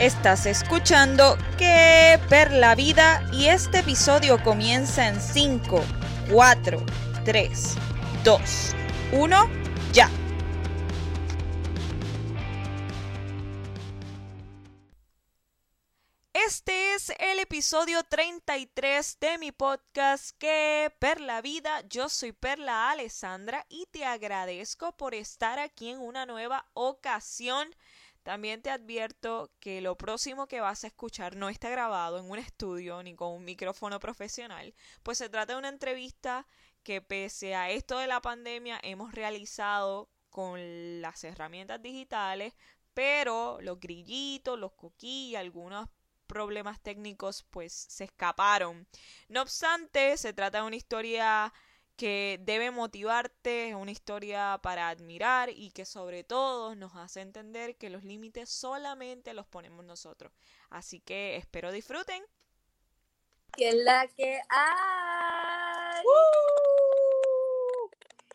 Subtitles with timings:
[0.00, 5.82] Estás escuchando Que Per la Vida y este episodio comienza en 5,
[6.30, 6.86] 4,
[7.24, 7.74] 3,
[8.22, 8.40] 2,
[9.10, 9.50] 1,
[9.92, 10.08] ya.
[16.32, 21.80] Este es el episodio 33 de mi podcast Que Per la Vida.
[21.88, 27.68] Yo soy Perla Alessandra y te agradezco por estar aquí en una nueva ocasión.
[28.28, 32.38] También te advierto que lo próximo que vas a escuchar no está grabado en un
[32.38, 36.46] estudio ni con un micrófono profesional, pues se trata de una entrevista
[36.82, 40.60] que pese a esto de la pandemia hemos realizado con
[41.00, 42.52] las herramientas digitales,
[42.92, 45.88] pero los grillitos, los coquillas, y algunos
[46.26, 48.86] problemas técnicos pues se escaparon.
[49.28, 51.50] No obstante, se trata de una historia
[51.98, 57.76] que debe motivarte, es una historia para admirar y que sobre todo nos hace entender
[57.76, 60.32] que los límites solamente los ponemos nosotros.
[60.70, 62.22] Así que espero disfruten.
[63.56, 66.04] Que es la que hay.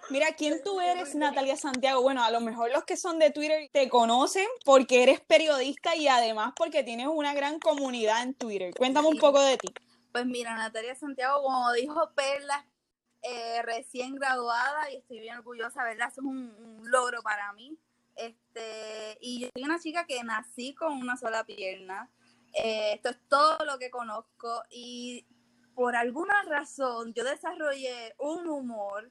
[0.09, 2.01] Mira, ¿quién tú eres, Natalia Santiago?
[2.01, 6.09] Bueno, a lo mejor los que son de Twitter te conocen porque eres periodista y
[6.09, 8.73] además porque tienes una gran comunidad en Twitter.
[8.75, 9.73] Cuéntame un poco de ti.
[10.11, 12.67] Pues mira, Natalia Santiago, como dijo Perla,
[13.23, 16.09] eh, recién graduada y estoy bien orgullosa, ¿verdad?
[16.09, 17.79] Eso es un, logro para mí.
[18.15, 22.11] Este, y yo soy una chica que nací con una sola pierna.
[22.53, 25.25] Eh, esto es todo lo que conozco y
[25.73, 29.09] por alguna razón yo desarrollé un humor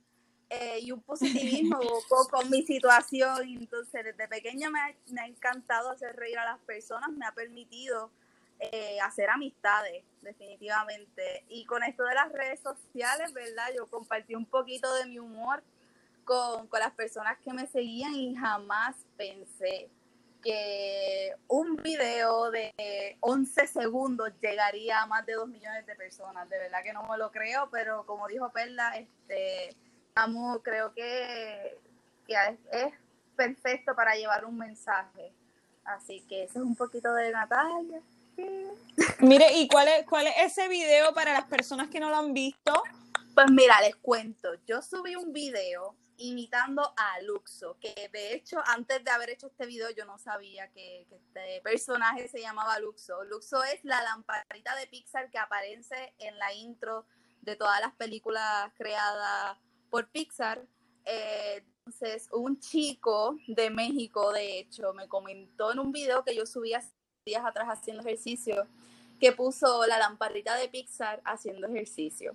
[0.50, 1.80] eh, y un positivismo
[2.30, 3.48] con, mi situación.
[3.48, 8.12] Entonces, desde pequeña me ha encantado hacer reír a las personas, me ha permitido
[8.70, 11.44] eh, hacer amistades, definitivamente.
[11.48, 13.70] Y con esto de las redes sociales, ¿verdad?
[13.76, 15.64] Yo compartí un poquito de mi humor
[16.24, 19.90] con, las personas que me seguían y jamás pensé
[20.44, 26.48] que un video de 11 segundos llegaría a más de 2 millones de personas.
[26.48, 29.74] De verdad que no me lo creo, pero como dijo Perla, este,
[30.14, 31.78] amo, creo que,
[32.28, 32.34] que
[32.70, 32.92] es
[33.34, 35.32] perfecto para llevar un mensaje.
[35.84, 38.00] Así que eso es un poquito de Natalia.
[39.20, 42.34] Mire, ¿y cuál es, cuál es ese video para las personas que no lo han
[42.34, 42.82] visto?
[43.34, 44.50] Pues mira, les cuento.
[44.66, 49.66] Yo subí un video imitando a Luxo, que de hecho antes de haber hecho este
[49.66, 53.24] video yo no sabía que, este personaje se llamaba Luxo.
[53.24, 57.06] Luxo es la lamparita de Pixar que aparece en la intro
[57.40, 59.58] de todas las películas creadas
[59.90, 60.64] por Pixar.
[61.04, 66.46] Eh, entonces, un chico de México, de hecho, me comentó en un video que yo
[66.46, 66.74] subí
[67.24, 68.66] días atrás haciendo ejercicio,
[69.20, 72.34] que puso la lamparita de Pixar haciendo ejercicio.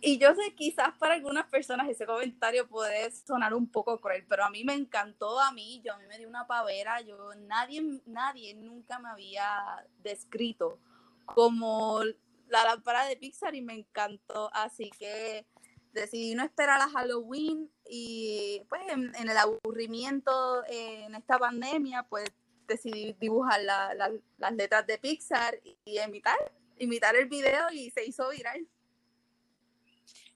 [0.00, 4.44] Y yo sé, quizás para algunas personas ese comentario puede sonar un poco cruel, pero
[4.44, 8.02] a mí me encantó, a mí, yo a mí me dio una pavera, yo, nadie,
[8.04, 10.78] nadie nunca me había descrito
[11.24, 12.02] como
[12.48, 15.46] la lámpara de Pixar y me encantó, así que
[15.92, 22.30] decidí no esperar a Halloween y pues en, en el aburrimiento en esta pandemia, pues
[22.66, 28.66] decidí dibujar las letras de Pixar y imitar, imitar el video y se hizo viral.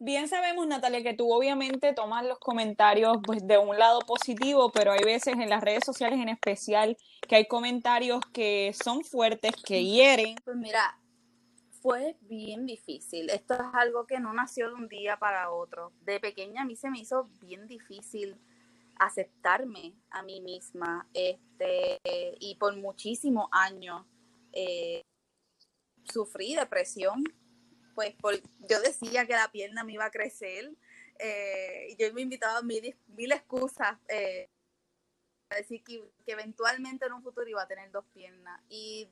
[0.02, 4.92] Bien sabemos, Natalia, que tú obviamente tomas los comentarios pues, de un lado positivo, pero
[4.92, 6.96] hay veces en las redes sociales en especial
[7.28, 10.36] que hay comentarios que son fuertes, que hieren.
[10.42, 10.98] Pues mira,
[11.82, 13.28] fue bien difícil.
[13.28, 15.92] Esto es algo que no nació de un día para otro.
[16.00, 18.38] De pequeña a mí se me hizo bien difícil
[19.00, 21.98] aceptarme a mí misma este,
[22.38, 24.04] y por muchísimos años
[24.52, 25.02] eh,
[26.04, 27.24] sufrí depresión,
[27.94, 28.14] pues
[28.68, 30.70] yo decía que la pierna me iba a crecer
[31.18, 34.50] eh, y yo me invitaba mil, mil excusas eh,
[35.48, 39.08] para decir que, que, eventualmente en un futuro iba a tener dos piernas y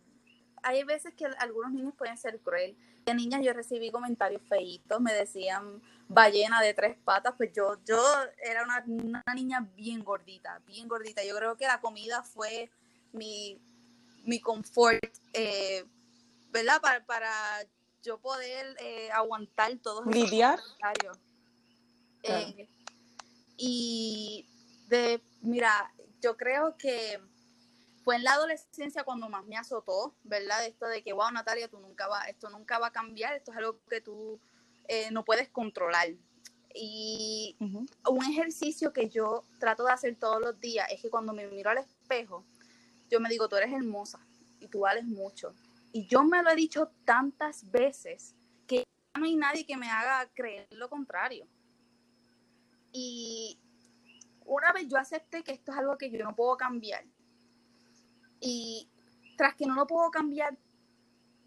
[0.68, 2.76] hay veces que algunos niños pueden ser cruel.
[3.06, 7.98] De niñas yo recibí comentarios feitos, me decían ballena de tres patas, pues yo, yo
[8.42, 11.24] era una, niña bien gordita, bien gordita.
[11.24, 12.70] Yo creo que la comida fue
[13.12, 13.58] mi,
[14.24, 15.84] mi confort, eh,
[16.50, 16.80] ¿verdad?
[16.82, 17.32] Para, para
[18.02, 21.18] yo poder eh, aguantar todos esos comentarios.
[22.24, 22.68] Eh,
[23.56, 24.46] y
[24.88, 27.20] de, mira, yo creo que
[28.08, 30.64] fue en la adolescencia cuando más me azotó, ¿verdad?
[30.64, 33.58] Esto de que, wow, Natalia, tú nunca va, esto nunca va a cambiar, esto es
[33.58, 34.40] algo que tú
[34.86, 36.08] eh, no puedes controlar.
[36.74, 37.54] Y
[38.08, 41.68] un ejercicio que yo trato de hacer todos los días es que cuando me miro
[41.68, 42.46] al espejo,
[43.10, 44.26] yo me digo, tú eres hermosa
[44.58, 45.52] y tú vales mucho.
[45.92, 48.34] Y yo me lo he dicho tantas veces
[48.66, 48.84] que
[49.18, 51.46] no hay nadie que me haga creer lo contrario.
[52.90, 53.60] Y
[54.46, 57.04] una vez yo acepté que esto es algo que yo no puedo cambiar,
[58.40, 58.88] y
[59.36, 60.56] tras que no lo puedo cambiar,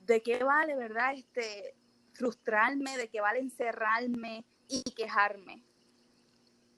[0.06, 1.14] ¿de qué vale, verdad?
[1.14, 1.76] Este,
[2.14, 5.64] frustrarme, de qué vale encerrarme y quejarme.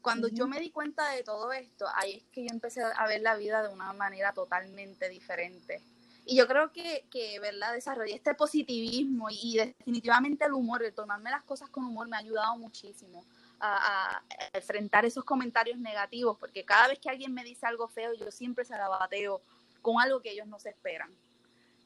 [0.01, 3.21] Cuando yo me di cuenta de todo esto, ahí es que yo empecé a ver
[3.21, 5.81] la vida de una manera totalmente diferente.
[6.25, 7.73] Y yo creo que, que ¿verdad?
[7.73, 12.19] Desarrollé este positivismo y, definitivamente el humor, el tomarme las cosas con humor me ha
[12.19, 13.25] ayudado muchísimo
[13.59, 14.21] a,
[14.53, 18.65] enfrentar esos comentarios negativos, porque cada vez que alguien me dice algo feo, yo siempre
[18.65, 19.41] se la bateo
[19.83, 21.13] con algo que ellos no se esperan.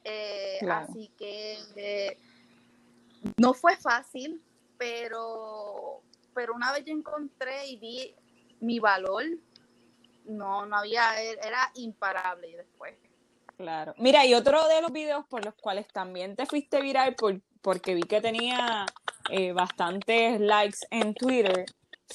[0.06, 2.18] Eh, así que eh,
[3.36, 4.42] no fue fácil,
[4.78, 6.02] pero,
[6.34, 8.16] pero una vez yo encontré y vi
[8.62, 9.24] mi valor,
[10.26, 12.96] no, no había, era imparable después.
[13.58, 13.94] Claro.
[13.98, 17.96] Mira, y otro de los videos por los cuales también te fuiste viral, por, porque
[17.96, 18.86] vi que tenía
[19.30, 21.66] eh, bastantes likes en Twitter,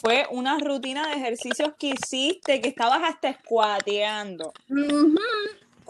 [0.01, 4.53] fue una rutina de ejercicios que hiciste, que estabas hasta squateando.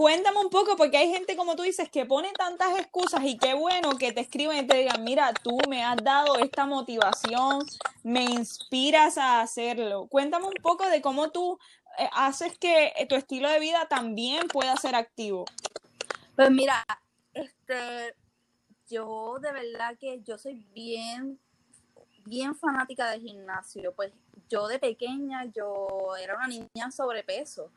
[0.02, 3.54] Cuéntame un poco, porque hay gente, como tú dices, que pone tantas excusas y qué
[3.54, 7.64] bueno que te escriben y te digan, mira, tú me has dado esta motivación,
[8.02, 10.08] me inspiras a hacerlo.
[10.08, 11.56] Cuéntame un poco de cómo tú
[12.00, 15.44] eh, haces que tu estilo de vida también pueda ser activo.
[16.34, 16.84] Pues mira,
[17.32, 18.16] este,
[18.88, 21.38] yo de verdad que yo soy bien,
[22.24, 23.94] bien fanática del gimnasio.
[23.94, 24.12] Pues
[24.48, 27.70] yo de pequeña, yo era una niña sobrepeso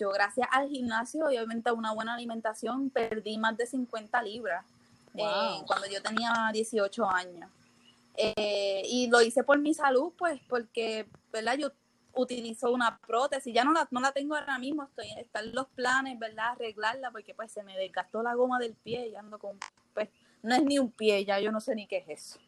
[0.00, 4.64] yo gracias al gimnasio y obviamente a una buena alimentación perdí más de 50 libras
[5.14, 7.50] eh, cuando yo tenía 18 años.
[8.16, 11.56] Eh, y lo hice por mi salud, pues porque, ¿verdad?
[11.56, 11.72] Yo
[12.12, 16.18] utilizo una prótesis, ya no la, no la tengo ahora mismo, estoy, están los planes,
[16.18, 16.50] ¿verdad?
[16.50, 19.58] Arreglarla porque pues se me desgastó la goma del pie y ando con,
[19.94, 20.08] pues
[20.42, 22.40] no es ni un pie, ya yo no sé ni qué es eso.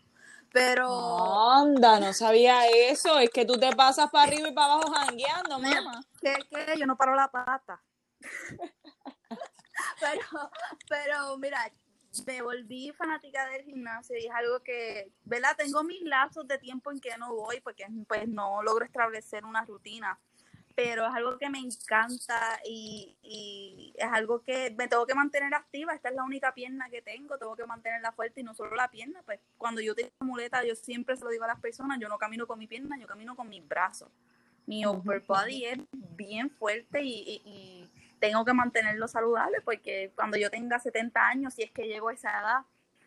[0.52, 1.50] Pero.
[1.50, 3.19] Anda, no sabía eso.
[3.19, 6.04] Es que tú te pasas para arriba y para abajo jangueando, mamá.
[6.20, 6.78] ¿Qué, qué?
[6.78, 7.82] Yo no paro la pata.
[10.00, 10.50] pero,
[10.88, 11.72] pero, mira,
[12.26, 15.56] me volví fanática del gimnasio y es algo que, ¿verdad?
[15.56, 19.64] Tengo mis lapsos de tiempo en que no voy porque pues no logro establecer una
[19.64, 20.19] rutina
[20.75, 25.95] pero es algo que me encanta y, es algo que me tengo que mantener activa.
[25.95, 28.91] Esta es la única pierna que tengo, tengo que mantenerla fuerte y no solo la
[28.91, 29.23] pierna.
[29.25, 32.19] Pues cuando yo tengo muleta, yo siempre se lo digo a las personas: yo no
[32.19, 34.11] camino con mi pierna, yo camino con mis brazos.
[34.67, 37.89] Mi upper body es bien fuerte y,
[38.21, 42.13] tengo que mantenerlo saludable porque cuando yo tenga 70 años, si es que llego a
[42.13, 42.61] esa edad,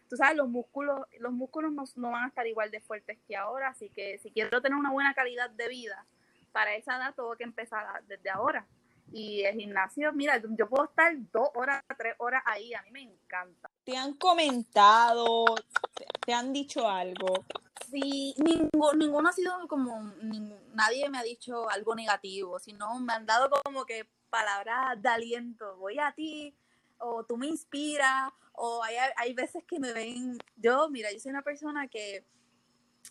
[0.10, 3.38] tú sabes, los músculos, los músculos no, no van a estar igual de fuertes que
[3.38, 3.70] ahora.
[3.70, 6.06] Así que si quiero tener una buena calidad de vida,
[6.56, 8.66] para esa edad tengo que empezar desde ahora.
[9.12, 13.02] Y el gimnasio, mira, yo puedo estar dos horas, tres horas ahí, a mí me
[13.02, 13.69] encanta.
[13.84, 15.44] ¿Te han comentado,
[16.25, 17.44] te, han dicho algo?
[17.92, 20.13] Sí, ninguno, ninguno ha sido como,
[20.74, 25.75] nadie me ha dicho algo negativo, sino me han dado como que palabras de aliento,
[25.75, 26.56] voy a ti,
[27.00, 31.31] o tú me inspiras, o hay, hay veces que me ven, yo, mira, yo soy
[31.31, 32.25] una persona que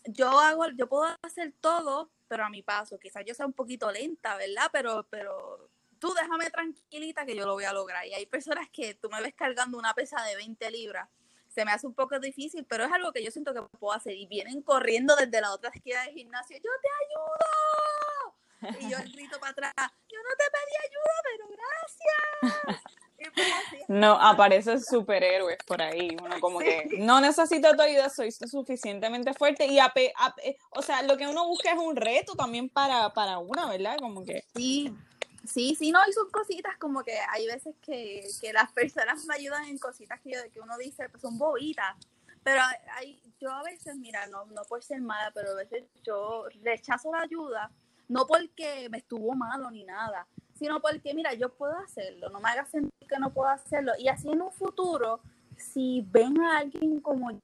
[0.07, 2.99] yo hago, yo puedo hacer todo, pero a mi paso.
[2.99, 4.69] Quizás yo sea un poquito lenta, ¿verdad?
[4.71, 5.69] Pero, pero
[5.99, 8.05] tú déjame tranquilita que yo lo voy a lograr.
[8.05, 11.09] Y hay personas que tú me ves cargando una pesa de 20 libras.
[11.47, 14.13] Se me hace un poco difícil, pero es algo que yo siento que puedo hacer.
[14.13, 16.57] Y vienen corriendo desde la otra esquina del gimnasio.
[16.57, 18.81] ¡Yo te ayudo!
[18.81, 19.73] Y yo grito para atrás.
[20.09, 22.95] Yo no te pedí ayuda, pero gracias.
[23.87, 29.67] No, aparecen superhéroes por ahí, uno como que no necesito tu ayuda, soy suficientemente fuerte
[29.67, 29.79] y,
[30.71, 33.97] o sea, lo que uno busca es un reto también para, para una, ¿verdad?
[33.99, 34.43] Como que...
[34.55, 34.93] Sí,
[35.45, 39.65] sí, sí, no, y son cositas como que hay veces que, las personas me ayudan
[39.65, 41.95] en cositas que, que uno dice, pues son bobitas,
[42.43, 42.61] pero
[42.93, 47.11] hay, yo a veces, mira, no, no por ser mala, pero a veces yo rechazo
[47.11, 47.71] la ayuda,
[48.07, 52.49] no porque me estuvo malo ni nada, sino porque, mira, yo puedo hacerlo, no me
[52.49, 53.91] hagas sentir que no puedo hacerlo.
[53.99, 55.21] Y así en un futuro,
[55.57, 57.39] si ven a alguien como yo,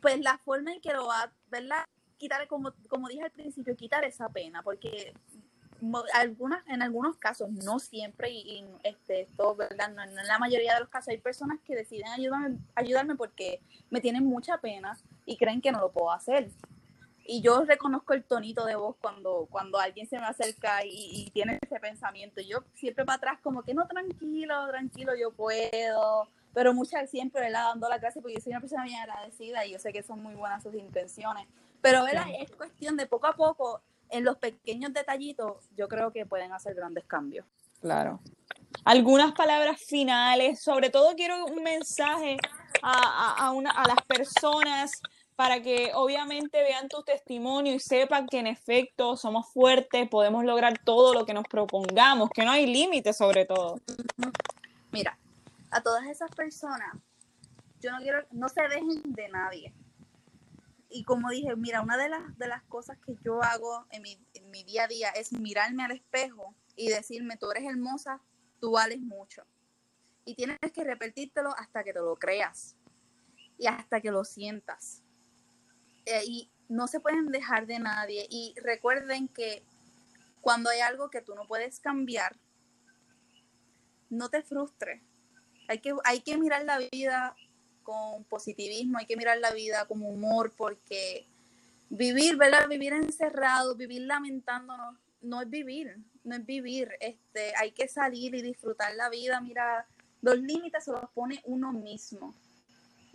[0.00, 1.84] pues la forma en que lo va, ¿verdad?
[2.18, 5.14] Quitar, como, como dije al principio, quitar esa pena, porque
[6.14, 9.90] algunas, en algunos casos, no siempre, y, este, esto, ¿verdad?
[9.94, 13.60] No, en la mayoría de los casos hay personas que deciden ayudarme, ayudarme porque
[13.90, 16.50] me tienen mucha pena y creen que no lo puedo hacer
[17.26, 21.58] y yo reconozco el tonito de voz cuando, cuando alguien se me acerca y, tiene
[21.60, 22.42] ese pensamiento.
[22.42, 26.28] Yo siempre para atrás como que no, tranquilo, tranquilo, yo puedo.
[26.52, 27.64] Pero muchas siempre, ¿verdad?
[27.68, 30.22] Dando la clase porque yo soy una persona bien agradecida y yo sé que son
[30.22, 31.48] muy buenas sus intenciones.
[31.80, 32.26] Pero, ¿verdad?
[32.38, 36.74] Es cuestión de poco a poco, en los pequeños detallitos, yo creo que pueden hacer
[36.74, 37.46] grandes cambios.
[37.80, 38.20] Claro.
[38.84, 42.36] Algunas palabras finales, sobre todo quiero un mensaje
[42.82, 45.00] a, a, una, a las personas
[45.36, 50.78] para que obviamente vean tu testimonio y sepan que en efecto somos fuertes, podemos lograr
[50.78, 53.80] todo lo que nos propongamos, que no hay límites sobre todo.
[54.92, 55.18] Mira,
[55.70, 56.94] a todas esas personas,
[57.80, 59.74] yo no quiero, no se dejen de nadie.
[60.88, 64.16] Y como dije, mira, una de las, de las cosas que yo hago en mi,
[64.34, 68.20] en mi día a día es mirarme al espejo y decirme, tú eres hermosa,
[68.60, 69.42] tú vales mucho.
[70.24, 72.76] Y tienes que repetírtelo hasta que te lo creas
[73.58, 75.03] y hasta que lo sientas.
[76.06, 78.26] Eh, y no se pueden dejar de nadie.
[78.30, 79.62] Y recuerden que
[80.40, 82.36] cuando hay algo que tú no puedes cambiar,
[84.10, 85.02] no te frustres.
[85.68, 87.34] Hay que, hay que mirar la vida
[87.82, 91.26] con positivismo, hay que mirar la vida con humor, porque
[91.88, 92.68] vivir, ¿verdad?
[92.68, 96.90] Vivir encerrado, vivir lamentándonos, no es vivir, no es vivir.
[97.00, 99.40] Este, hay que salir y disfrutar la vida.
[99.40, 99.86] Mira,
[100.20, 102.34] los límites se los pone uno mismo.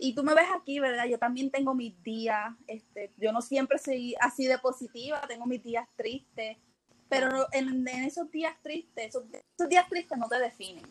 [0.02, 1.04] Y tú me ves aquí, ¿verdad?
[1.04, 5.62] Yo también tengo mis días, este, yo no siempre soy así de positiva, tengo mis
[5.62, 6.56] días tristes,
[7.10, 9.24] pero en, esos días tristes, esos,
[9.68, 10.86] días tristes no te definen,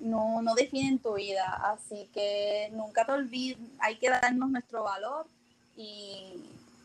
[0.00, 5.28] no, no definen tu vida, así que nunca te olvides, hay que darnos nuestro valor
[5.76, 6.34] y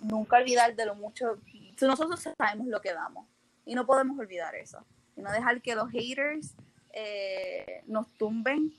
[0.02, 1.40] nunca olvidar de lo mucho,
[1.82, 3.26] nosotros sabemos lo que damos
[3.66, 4.86] y no podemos olvidar eso,
[5.18, 6.54] y no dejar que los haters
[6.94, 8.72] eh, nos tumben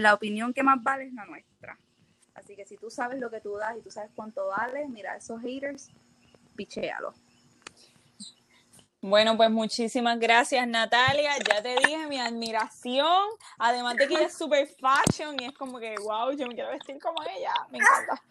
[0.00, 1.78] la opinión que más vale es la nuestra.
[2.34, 5.16] Así que si tú sabes lo que tú das y tú sabes cuánto vale, mira,
[5.16, 5.90] esos haters,
[6.56, 7.12] pichéalo.
[9.00, 14.36] Bueno, pues muchísimas gracias Natalia, ya te dije mi admiración, además de que ella es
[14.36, 18.22] super fashion y es como que, wow, yo me quiero vestir como ella, me encanta.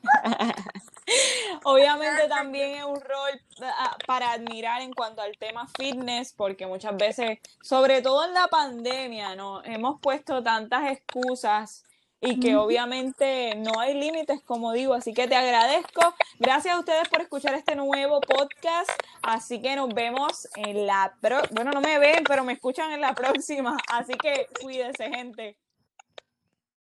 [1.64, 6.96] Obviamente también es un rol ah, para admirar en cuanto al tema fitness, porque muchas
[6.98, 9.64] veces, sobre todo en la pandemia, ¿no?
[9.64, 11.84] hemos puesto tantas excusas
[12.20, 16.16] y que obviamente no hay límites, como digo, así que te agradezco.
[16.40, 18.90] Gracias a ustedes por escuchar este nuevo podcast,
[19.22, 23.02] así que nos vemos en la pro bueno, no me ven, pero me escuchan en
[23.02, 25.58] la próxima, así que cuídense, gente.